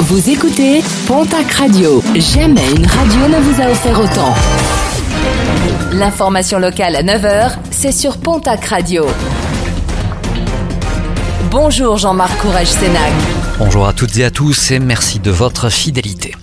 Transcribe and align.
Vous 0.00 0.28
écoutez 0.28 0.82
Pontac 1.06 1.50
Radio. 1.52 2.02
Jamais 2.16 2.68
une 2.76 2.84
radio 2.84 3.28
ne 3.28 3.40
vous 3.40 3.62
a 3.62 3.70
offert 3.70 3.98
autant. 4.00 4.34
L'information 5.92 6.58
locale 6.58 6.96
à 6.96 7.02
9h, 7.02 7.52
c'est 7.70 7.92
sur 7.92 8.18
Pontac 8.18 8.64
Radio. 8.64 9.06
Bonjour 11.50 11.96
Jean-Marc 11.96 12.36
Courage 12.38 12.66
Sénac. 12.66 13.12
Bonjour 13.58 13.86
à 13.86 13.92
toutes 13.92 14.16
et 14.18 14.24
à 14.24 14.30
tous 14.30 14.72
et 14.72 14.80
merci 14.80 15.20
de 15.20 15.30
votre 15.30 15.70
fidélité. 15.70 16.34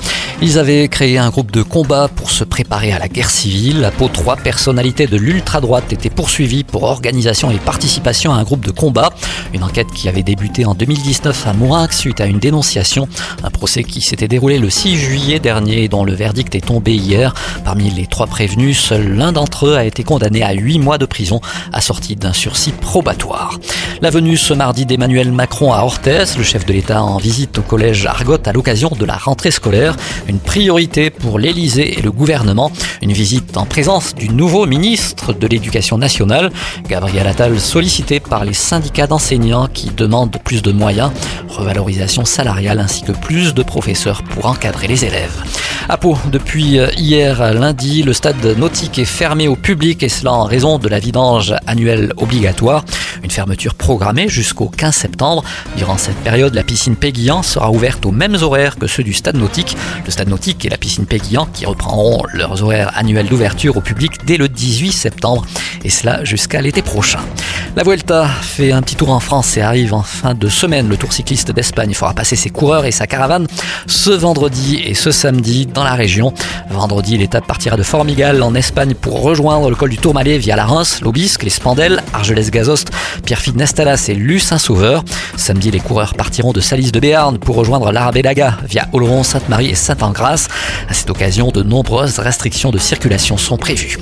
Ils 0.44 0.58
avaient 0.58 0.88
créé 0.88 1.20
un 1.20 1.30
groupe 1.30 1.52
de 1.52 1.62
combat 1.62 2.08
pour 2.08 2.32
se 2.32 2.44
préparer 2.44 2.92
à 2.92 2.98
la 2.98 3.08
guerre 3.08 3.30
civile. 3.30 3.86
À 3.86 3.92
Pau, 3.92 4.08
trois 4.08 4.38
personnalités 4.38 5.06
de 5.06 5.16
l'ultra-droite 5.16 5.94
étaient 5.94 6.10
poursuivies 6.10 6.64
pour 6.64 6.82
organisation 6.82 7.52
et 7.52 7.58
participation 7.58 8.34
à 8.34 8.38
un 8.38 8.44
groupe 8.44 8.66
de 8.66 8.72
combat. 8.72 9.12
Une 9.54 9.64
enquête 9.64 9.92
qui 9.94 10.08
avait 10.08 10.24
débuté 10.24 10.64
en 10.66 10.74
2019 10.74 11.48
à 11.48 11.54
Mourinx 11.54 11.98
suite 11.98 12.22
à 12.22 12.26
une 12.26 12.40
dénonciation. 12.40 13.10
Un 13.44 13.50
procès 13.50 13.84
qui 13.84 14.00
s'était 14.00 14.30
déroulé 14.30 14.60
le 14.60 14.70
6 14.70 14.96
juillet 14.96 15.40
dernier 15.40 15.84
et 15.84 15.88
dont 15.90 16.06
le 16.06 16.14
verdict 16.14 16.56
est 16.56 16.66
tombé 16.68 16.94
hier. 16.94 17.34
Parmi 17.66 17.90
les 17.90 18.08
trois 18.08 18.28
prévenus, 18.28 18.80
seul 18.80 19.16
l'un 19.16 19.34
d'entre 19.34 19.68
eux 19.68 19.76
a 19.76 19.84
été 19.84 20.04
condamné 20.04 20.42
à 20.42 20.54
8 20.54 20.80
mois 20.80 20.98
de 20.98 21.06
prison 21.06 21.42
assorti 21.74 22.16
d'un 22.16 22.32
sursis 22.32 22.72
probatoire. 22.72 23.60
La 24.02 24.10
venue 24.10 24.38
ce 24.38 24.54
mardi 24.54 24.86
d'Emmanuel 24.86 25.34
Macron 25.34 25.74
à 25.74 25.80
Orthez, 25.80 26.24
le 26.38 26.44
chef 26.44 26.66
de 26.66 26.72
l'État 26.72 27.04
en 27.04 27.18
visite 27.18 27.58
au 27.58 27.62
collège 27.62 28.06
Argot 28.06 28.38
à 28.46 28.54
l'occasion 28.54 28.90
de 28.98 29.06
la 29.06 29.16
rentrée 29.16 29.52
scolaire 29.52 29.98
une 30.28 30.40
priorité 30.40 31.10
pour 31.10 31.40
l'Élysée 31.40 32.00
et 32.00 32.02
le 32.02 32.12
gouvernement. 32.12 32.72
Une 33.02 33.12
visite 33.12 33.58
en 33.58 33.66
présence 33.66 34.16
du 34.16 34.30
nouveau 34.30 34.66
ministre 34.66 35.34
de 35.34 35.48
l'Éducation 35.48 35.98
nationale, 35.98 36.52
Gabriel 36.88 37.28
Attal, 37.28 37.60
sollicité 37.60 38.22
par 38.22 38.46
les 38.46 38.54
syndicats 38.54 39.08
d'enseignants 39.08 39.41
qui 39.74 39.90
demandent 39.90 40.38
plus 40.44 40.62
de 40.62 40.72
moyens, 40.72 41.12
revalorisation 41.50 42.26
salariale 42.26 42.80
ainsi 42.80 43.02
que 43.02 43.12
plus 43.12 43.54
de 43.54 43.64
professeurs 43.64 44.22
pour 44.24 44.46
encadrer 44.46 44.88
les 44.88 45.04
élèves. 45.04 45.44
À 45.90 45.98
Pau, 45.98 46.18
depuis 46.32 46.80
hier 46.96 47.54
lundi, 47.54 48.04
le 48.04 48.14
stade 48.14 48.46
nautique 48.58 49.00
est 49.00 49.06
fermé 49.06 49.48
au 49.48 49.56
public 49.56 50.04
et 50.04 50.10
cela 50.10 50.32
en 50.32 50.44
raison 50.44 50.78
de 50.78 50.88
la 50.88 51.00
vidange 51.00 51.56
annuelle 51.66 52.14
obligatoire. 52.18 52.86
Une 53.24 53.32
fermeture 53.32 53.74
programmée 53.74 54.30
jusqu'au 54.30 54.70
15 54.70 54.96
septembre. 54.96 55.44
Durant 55.76 55.98
cette 55.98 56.18
période, 56.18 56.54
la 56.54 56.64
piscine 56.64 56.96
Péguillan 56.96 57.44
sera 57.44 57.72
ouverte 57.72 58.06
aux 58.06 58.12
mêmes 58.12 58.38
horaires 58.42 58.78
que 58.78 58.88
ceux 58.88 59.04
du 59.04 59.14
stade 59.14 59.36
nautique. 59.36 59.76
Le 60.06 60.12
stade 60.12 60.30
nautique 60.30 60.64
et 60.66 60.70
la 60.70 60.78
piscine 60.78 61.06
Péguillan 61.06 61.48
qui 61.52 61.66
reprendront 61.66 62.24
leurs 62.32 62.64
horaires 62.64 62.92
annuels 62.96 63.28
d'ouverture 63.28 63.76
au 63.76 63.82
public 63.82 64.12
dès 64.26 64.38
le 64.38 64.48
18 64.48 64.92
septembre 64.92 65.46
et 65.84 65.90
cela 65.90 66.24
jusqu'à 66.24 66.62
l'été 66.62 66.82
prochain. 66.82 67.20
La 67.74 67.84
Vuelta 67.84 68.28
fait 68.28 68.74
un 68.74 68.82
petit 68.82 68.98
tour 68.98 69.12
en 69.12 69.22
France 69.22 69.56
et 69.56 69.62
arrive 69.62 69.94
en 69.94 70.04
fin 70.04 70.34
de 70.34 70.50
semaine. 70.50 70.90
Le 70.90 70.98
Tour 70.98 71.14
cycliste 71.14 71.52
d'Espagne 71.52 71.94
fera 71.94 72.14
passer 72.14 72.36
ses 72.36 72.50
coureurs 72.50 72.84
et 72.84 72.92
sa 72.92 73.08
caravane 73.08 73.48
ce 73.88 74.10
vendredi 74.10 74.82
et 74.86 74.94
ce 74.94 75.10
samedi 75.10 75.68
dans 75.68 75.86
la 75.86 75.94
région. 75.94 76.34
Vendredi, 76.70 77.18
l'étape 77.18 77.48
partira 77.48 77.78
de 77.78 77.84
Formigal 77.84 78.44
en 78.44 78.56
Espagne 78.56 78.94
pour 78.94 79.22
rejoindre 79.22 79.70
le 79.70 79.78
col 79.78 79.90
du 79.90 79.98
Tourmalet 79.98 80.38
via 80.38 80.58
la 80.58 80.66
Reims, 80.66 81.00
l'Aubisque, 81.02 81.44
les 81.44 81.50
Spandelles, 81.50 82.04
Argelès-Gazost, 82.14 82.90
Pierrefitte 83.26 83.56
Nestalas 83.56 84.08
et 84.10 84.16
Lu-Saint-Sauveur. 84.16 85.06
Samedi, 85.38 85.72
les 85.72 85.80
coureurs 85.80 86.14
partiront 86.16 86.52
de 86.52 86.60
Salis 86.60 86.92
de 86.92 87.00
Béarn 87.00 87.38
pour 87.38 87.56
rejoindre 87.56 87.94
l'Arabédaga 87.94 88.58
via 88.68 88.90
Oloron, 88.92 89.24
Sainte-Marie 89.24 89.70
et 89.70 89.76
Saint-Angras. 89.76 90.50
À 90.90 90.94
cette 90.94 91.10
occasion, 91.10 91.52
de 91.52 91.64
nombreuses 91.64 92.20
restrictions 92.20 92.72
de 92.72 92.78
circulation 92.78 93.38
sont 93.38 93.56
prévues. 93.56 93.98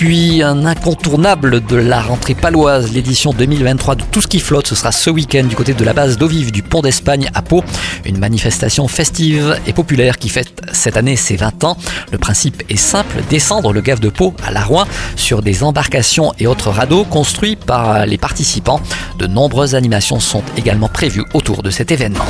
Puis, 0.00 0.42
un 0.42 0.64
incontournable 0.64 1.62
de 1.66 1.76
la 1.76 2.00
rentrée 2.00 2.34
paloise, 2.34 2.90
l'édition 2.90 3.34
2023 3.34 3.96
de 3.96 4.02
Tout 4.10 4.22
ce 4.22 4.28
qui 4.28 4.40
flotte, 4.40 4.66
ce 4.66 4.74
sera 4.74 4.92
ce 4.92 5.10
week-end 5.10 5.44
du 5.44 5.54
côté 5.54 5.74
de 5.74 5.84
la 5.84 5.92
base 5.92 6.16
d'eau 6.16 6.26
vive 6.26 6.52
du 6.52 6.62
Pont 6.62 6.80
d'Espagne 6.80 7.28
à 7.34 7.42
Pau. 7.42 7.62
Une 8.06 8.16
manifestation 8.16 8.88
festive 8.88 9.60
et 9.66 9.74
populaire 9.74 10.16
qui 10.16 10.30
fête 10.30 10.62
cette 10.72 10.96
année 10.96 11.16
ses 11.16 11.36
20 11.36 11.64
ans. 11.64 11.76
Le 12.12 12.16
principe 12.16 12.62
est 12.70 12.76
simple, 12.76 13.16
descendre 13.28 13.74
le 13.74 13.82
gave 13.82 14.00
de 14.00 14.08
Pau 14.08 14.32
à 14.42 14.50
la 14.50 14.62
Rouen 14.62 14.86
sur 15.16 15.42
des 15.42 15.62
embarcations 15.62 16.32
et 16.38 16.46
autres 16.46 16.70
radeaux 16.70 17.04
construits 17.04 17.56
par 17.56 18.06
les 18.06 18.16
participants. 18.16 18.80
De 19.18 19.26
nombreuses 19.26 19.74
animations 19.74 20.18
sont 20.18 20.42
également 20.56 20.88
prévues 20.88 21.26
autour 21.34 21.62
de 21.62 21.68
cet 21.68 21.92
événement. 21.92 22.24